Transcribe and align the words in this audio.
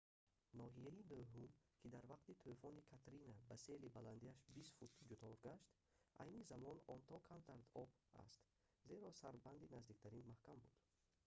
ноҳияи 0.59 1.05
нӯҳум 1.17 1.49
ки 1.79 1.87
дар 1.93 2.03
вақти 2.13 2.39
тӯфони 2.43 2.87
катрина 2.91 3.33
ба 3.49 3.55
сели 3.65 3.93
баландиаш 3.97 4.39
20 4.55 4.91
фут 4.93 5.05
дучор 5.09 5.33
гашт 5.45 5.67
айни 6.23 6.47
замон 6.51 6.77
он 6.93 6.99
то 7.07 7.15
камар 7.29 7.41
дар 7.49 7.59
об 7.83 7.89
аст 8.25 8.41
зеро 8.87 9.07
сарбанди 9.21 9.71
наздиктарин 9.75 10.25
маҳкам 10.31 10.57
буд 10.63 10.73